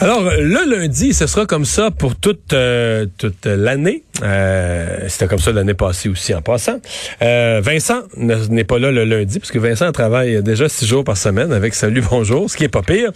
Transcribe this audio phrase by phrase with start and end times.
[0.00, 4.04] Alors, le lundi, ce sera comme ça pour toute, euh, toute l'année.
[4.22, 6.78] Euh, C'était comme ça l'année passée aussi en passant.
[7.20, 11.16] Euh, Vincent n'est pas là le lundi, parce que Vincent travaille déjà six jours par
[11.16, 13.10] semaine avec Salut Bonjour, ce qui est pas pire.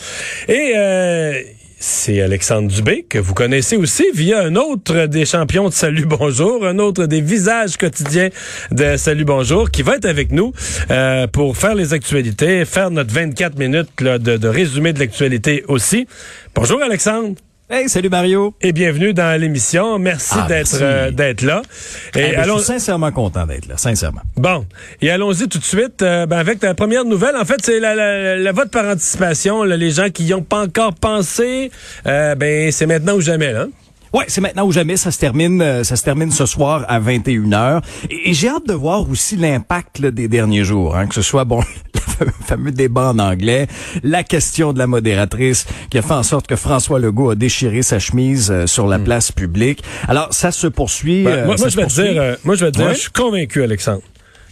[0.49, 1.35] Et euh,
[1.83, 6.65] c'est Alexandre Dubé, que vous connaissez aussi via un autre des champions de Salut Bonjour,
[6.65, 8.29] un autre des visages quotidiens
[8.71, 10.53] de Salut Bonjour, qui va être avec nous
[10.93, 16.07] euh, pour faire les actualités, faire notre 24 minutes de résumé de l'actualité aussi.
[16.55, 17.35] Bonjour Alexandre.
[17.75, 18.55] Hey, salut Mario.
[18.61, 19.99] Et bienvenue dans l'émission.
[19.99, 21.63] Merci Ah, d'être euh, d'être là.
[22.15, 24.21] Et Eh ben, allons- Je suis sincèrement content d'être là, sincèrement.
[24.37, 24.67] Bon,
[25.01, 27.35] et allons-y tout de suite euh, ben, avec la première nouvelle.
[27.35, 29.65] En fait, c'est la, la- le vote par anticipation.
[29.65, 31.71] là, les gens qui y ont pas encore pensé,
[32.07, 33.55] euh, ben c'est maintenant ou jamais.
[33.55, 33.69] Là.
[34.13, 37.01] Ouais, c'est maintenant ou jamais, ça se termine euh, ça se termine ce soir à
[37.01, 41.23] 21h et, et j'ai hâte de voir aussi l'impact des derniers jours, hein, que ce
[41.23, 41.63] soit bon
[42.21, 43.67] le fameux débat en anglais,
[44.03, 47.83] la question de la modératrice qui a fait en sorte que François Legault a déchiré
[47.83, 49.83] sa chemise euh, sur la place publique.
[50.09, 52.13] Alors ça se poursuit Ben, euh, moi, ça moi, se je vais te poursuit.
[52.13, 54.03] dire, euh, moi je vais te dire, je suis convaincu, Alexandre,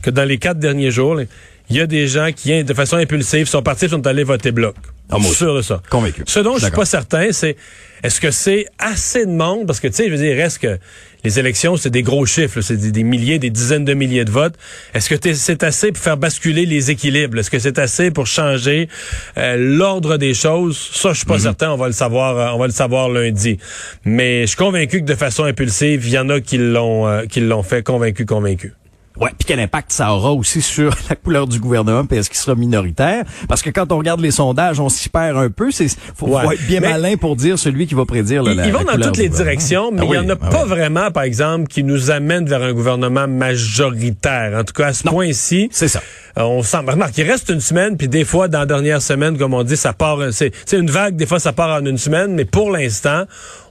[0.02, 1.20] que dans les quatre derniers jours,
[1.68, 4.74] il y a des gens qui, de façon impulsive, sont partis, sont allés voter bloc.
[5.10, 5.82] Ah, moi je suis sûr de ça.
[5.90, 6.22] Convaincu.
[6.26, 7.56] Ce dont je suis pas certain, c'est
[8.02, 9.66] est-ce que c'est assez de monde?
[9.66, 10.78] Parce que tu sais, je veux dire, reste que
[11.22, 14.30] les élections, c'est des gros chiffres, c'est des, des milliers, des dizaines de milliers de
[14.30, 14.54] votes.
[14.94, 17.38] Est-ce que c'est assez pour faire basculer les équilibres?
[17.38, 18.88] Est-ce que c'est assez pour changer
[19.36, 20.78] euh, l'ordre des choses?
[20.94, 21.40] Ça, je suis pas Mhm.
[21.40, 21.70] certain.
[21.72, 23.58] On va le savoir, euh, on va le savoir lundi.
[24.06, 27.26] Mais je suis convaincu que de façon impulsive, il y en a qui l'ont, euh,
[27.26, 27.82] qui l'ont fait.
[27.82, 28.72] Convaincu, convaincu.
[29.20, 32.38] Ouais, puis quel impact ça aura aussi sur la couleur du gouvernement, puis est-ce qu'il
[32.38, 35.70] sera minoritaire Parce que quand on regarde les sondages, on s'y perd un peu.
[35.70, 36.42] C'est faut, Ouais.
[36.44, 38.72] faut être bien Mais- malin pour dire celui qui va prédire là, Ils, la, ils
[38.72, 40.62] vont la dans toutes les directions, mais Ah il y oui, en a ah pas
[40.62, 40.68] oui.
[40.70, 44.58] vraiment, par exemple, qui nous amène vers un gouvernement majoritaire.
[44.58, 46.00] En tout cas, à ce point-ci, C'est ça.
[46.38, 46.78] euh, on sent.
[46.86, 49.76] Remarque, il reste une semaine, puis des fois, dans la dernière semaine, comme on dit,
[49.76, 50.18] ça part.
[50.32, 51.16] c'est une vague.
[51.16, 53.24] Des fois, ça part en une semaine, mais pour l'instant,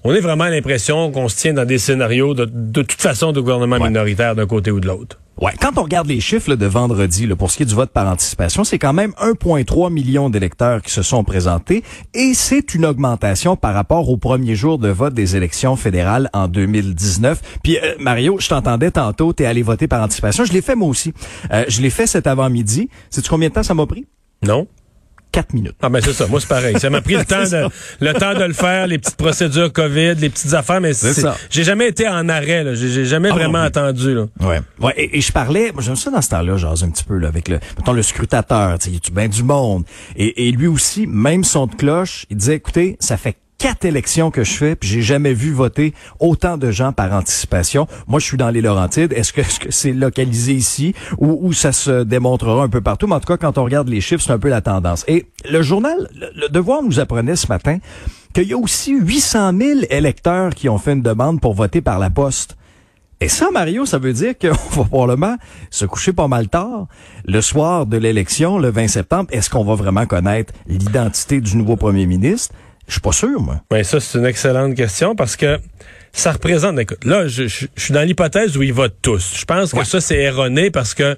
[0.03, 3.39] on a vraiment l'impression qu'on se tient dans des scénarios de, de toute façon de
[3.41, 3.87] gouvernement Ouais.
[3.89, 5.19] minoritaire d'un côté ou de l'autre.
[5.41, 7.73] Ouais, quand on regarde les chiffres là, de vendredi là, pour ce qui est du
[7.73, 11.81] vote par anticipation, c'est quand même 1,3 million d'électeurs qui se sont présentés
[12.13, 16.49] et c'est une augmentation par rapport au premier jour de vote des élections fédérales en
[16.49, 17.41] 2019.
[17.63, 20.43] Puis euh, Mario, je t'entendais tantôt, t'es allé voter par anticipation.
[20.43, 21.13] Je l'ai fait moi aussi.
[21.53, 22.89] Euh, je l'ai fait cet avant-midi.
[23.09, 24.05] Sais-tu combien de temps ça m'a pris?
[24.45, 24.67] Non?
[25.31, 25.75] Quatre minutes.
[25.81, 26.79] Ah ben c'est ça, moi c'est pareil.
[26.79, 27.67] Ça m'a pris le temps de
[27.99, 31.63] le temps de le faire, les petites procédures Covid, les petites affaires, mais C'est j'ai
[31.63, 32.73] jamais été en arrêt, là.
[32.73, 34.15] J'ai j'ai jamais Ah, vraiment non, mais- attendu.
[34.15, 34.25] Là.
[34.39, 34.59] Ouais.
[34.79, 34.93] Ouais.
[34.97, 37.27] Et, et je parlais, moi j'aime ça dans ce temps-là, genre un petit peu là,
[37.27, 39.83] avec le, mettons le scrutateur, tu sais, bien du monde?
[40.15, 44.31] Et, et lui aussi, même son de cloche, il disait, écoutez, ça fait quatre élections
[44.31, 47.87] que je fais, puis j'ai jamais vu voter autant de gens par anticipation.
[48.07, 49.13] Moi, je suis dans les Laurentides.
[49.13, 53.05] Est-ce que c'est localisé ici ou, ou ça se démontrera un peu partout?
[53.05, 55.05] Mais en tout cas, quand on regarde les chiffres, c'est un peu la tendance.
[55.07, 57.77] Et le journal, le, le Devoir nous apprenait ce matin
[58.33, 61.99] qu'il y a aussi 800 000 électeurs qui ont fait une demande pour voter par
[61.99, 62.55] la poste.
[63.21, 64.47] Et ça, Mario, ça veut dire qu'on
[64.81, 65.35] va probablement
[65.69, 66.87] se coucher pas mal tard.
[67.25, 71.75] Le soir de l'élection, le 20 septembre, est-ce qu'on va vraiment connaître l'identité du nouveau
[71.75, 72.55] premier ministre?
[72.89, 73.61] Je suis pas sûr, moi.
[73.71, 75.57] Oui, ça, c'est une excellente question parce que
[76.11, 76.77] ça représente.
[76.79, 79.33] Écoute, là, je, je- je suis dans l'hypothèse où ils votent tous.
[79.39, 79.85] Je pense que Ouais.
[79.85, 81.15] ça, c'est erroné parce que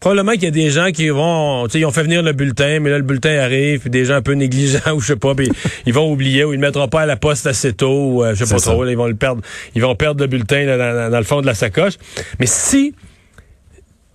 [0.00, 1.64] probablement qu'il y a des gens qui vont.
[1.66, 4.04] Tu sais, ils ont fait venir le bulletin, mais là, le bulletin arrive, puis des
[4.04, 5.50] gens un peu négligents ou je sais pas, puis
[5.86, 8.34] ils vont oublier ou ils le mettront pas à la poste assez tôt ou euh,
[8.34, 8.84] je sais pas trop.
[8.84, 9.40] là, ils vont le perdre.
[9.74, 11.94] Ils vont perdre le bulletin là, dans, dans- dans le fond de la sacoche.
[12.38, 12.94] Mais si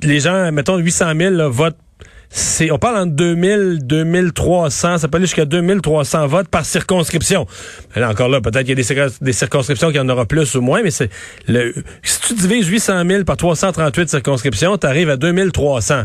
[0.03, 1.75] les gens, mettons 800 000 là, votent
[2.31, 7.47] c'est, on parle entre 2000, 2300, ça peut aller jusqu'à 2300 votes par circonscription.
[7.95, 10.09] Mais là, encore là, peut-être qu'il y a des, circons- des circonscriptions qu'il y en
[10.09, 11.09] aura plus ou moins, mais c'est
[11.47, 16.03] le, si tu divises 800 000 par 338 circonscriptions, tu arrives à 2300.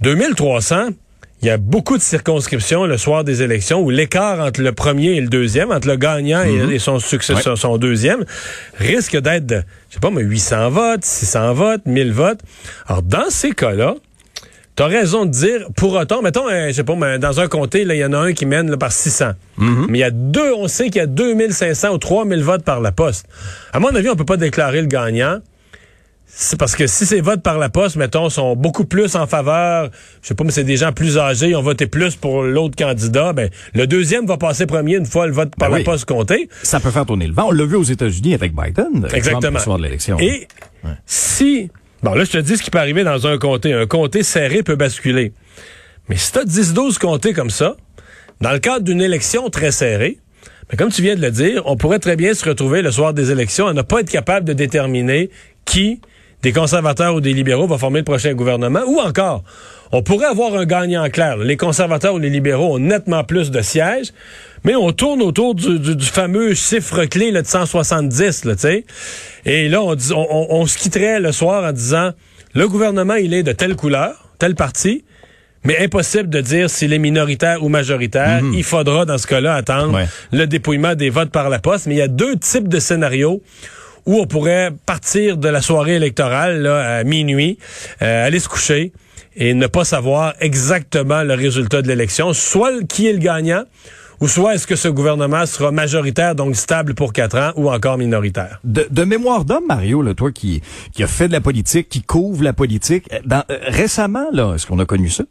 [0.00, 0.88] 2300,
[1.42, 5.16] il y a beaucoup de circonscriptions le soir des élections où l'écart entre le premier
[5.16, 7.56] et le deuxième, entre le gagnant et- et, son Ouais.
[7.56, 8.24] son, deuxième,
[8.78, 12.40] risque d'être de, je sais pas, mais 800 votes, 600 votes, 1000 votes.
[12.86, 13.94] Alors, dans ces cas-là,
[14.74, 17.82] T'as raison de dire, pour autant, mettons, euh, je sais pas, mais dans un comté,
[17.82, 19.32] il y en a un qui mène là, par 600.
[19.58, 22.80] Mais il y a deux, on sait qu'il y a 2500 ou 3000 votes par
[22.80, 23.26] la poste.
[23.72, 25.40] À mon avis, on peut pas déclarer le gagnant
[26.34, 29.90] c'est parce que si ces votes par la poste, mettons, sont beaucoup plus en faveur,
[30.22, 32.74] je sais pas, mais c'est des gens plus âgés, ils ont voté plus pour l'autre
[32.74, 35.84] candidat, ben, le deuxième va passer premier une fois le vote par Ben la oui.
[35.84, 36.48] poste compté.
[36.62, 37.48] Ça peut faire tourner le vent.
[37.48, 39.06] On l'a vu aux États-Unis avec Biden.
[39.12, 39.58] Exactement.
[39.58, 40.18] Le soir de l'élection.
[40.20, 40.48] Et
[41.04, 41.70] si,
[42.02, 43.72] bon là, je te dis ce qui peut arriver dans un comté.
[43.72, 45.32] Un comté serré peut basculer.
[46.08, 47.76] Mais si t'as 10-12 comtés comme ça,
[48.40, 50.18] dans le cadre d'une élection très serrée,
[50.68, 53.14] ben, comme tu viens de le dire, on pourrait très bien se retrouver le soir
[53.14, 55.30] des élections à ne pas être capable de déterminer
[55.64, 56.00] qui
[56.42, 59.44] des conservateurs ou des libéraux va former le prochain gouvernement, ou encore,
[59.92, 61.36] on pourrait avoir un gagnant clair.
[61.36, 64.12] Les conservateurs ou les libéraux ont nettement plus de sièges,
[64.64, 68.60] mais on tourne autour du, du- du fameux chiffre clé là, de 170, là, tu
[68.62, 68.84] sais.
[69.44, 72.12] Et là, on, on, on- on se quitterait le soir en disant,
[72.54, 75.04] le gouvernement, il est de telle couleur, tel parti,
[75.64, 78.40] mais impossible de dire s'il est minoritaire ou majoritaire.
[78.52, 80.06] Il faudra, dans ce cas-là, attendre Ouais.
[80.32, 81.86] le dépouillement des votes par la poste.
[81.86, 83.42] Mais il y a deux types de scénarios
[84.04, 87.58] où on pourrait partir de la soirée électorale là, à minuit,
[88.02, 88.92] euh, aller se coucher
[89.36, 93.64] et ne pas savoir exactement le résultat de l'élection, soit qui est le gagnant,
[94.20, 97.98] ou soit est-ce que ce gouvernement sera majoritaire, donc stable pour quatre ans, ou encore
[97.98, 98.60] minoritaire.
[98.62, 100.62] De, mémoire d'homme, Mario, là, toi qui,
[100.92, 104.66] qui a fait de la politique, qui couvre la politique, euh, euh, récemment, là, est-ce
[104.66, 105.24] qu'on a connu ça?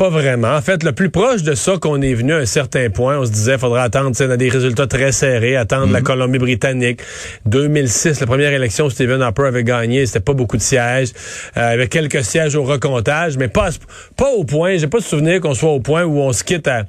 [0.00, 0.54] Pas vraiment.
[0.54, 3.26] En fait, le plus proche de ça qu'on est venu à un certain point, on
[3.26, 7.02] se disait, faudra attendre, tu sais, dans des résultats très serrés, attendre la Colombie-Britannique.
[7.44, 11.10] 2006, la première élection, où Stephen Harper avait gagné, c'était pas beaucoup de sièges,
[11.58, 13.68] euh, avec quelques sièges au recomptage, mais pas,
[14.16, 16.66] pas au point, j'ai pas de souvenir qu'on soit au point où on se quitte
[16.66, 16.84] à,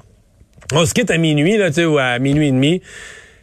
[0.72, 2.80] on se quitte à minuit, là, tu sais, ou à minuit et demi,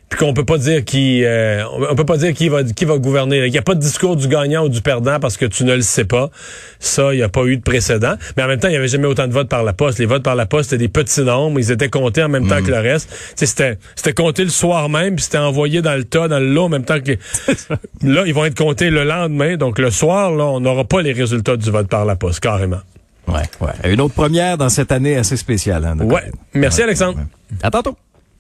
[0.10, 2.98] puis qu'on peut pas dire qui, euh, on peut pas dire qui va, qui va
[2.98, 3.46] gouverner.
[3.46, 5.76] Il n'y a pas de discours du gagnant ou du perdant parce que tu ne
[5.76, 6.32] le sais pas.
[6.80, 8.16] Ça, il n'y a pas eu de précédent.
[8.36, 10.00] Mais en même temps, il n'y avait jamais autant de votes par la poste.
[10.00, 11.60] Les votes par la poste, c'était des petits nombres.
[11.60, 13.10] Ils étaient comptés en même temps que le reste.
[13.10, 16.40] Tu sais, c'était, c'était compté le soir même, puis c'était envoyé dans le tas, dans
[16.40, 17.20] le lot en même temps que les...
[18.12, 19.58] Là, ils vont être comptés le lendemain.
[19.58, 22.80] Donc, le soir, là, on n'aura pas les résultats du vote par la poste, carrément.
[23.28, 23.92] Ouais, ouais.
[23.94, 25.86] Une autre première dans cette année assez spéciale.
[25.86, 26.32] Hein, Ouais.
[26.54, 27.20] Merci, Alexandre.
[27.62, 27.96] À tantôt.